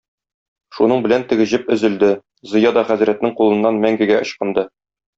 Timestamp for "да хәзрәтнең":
2.81-3.39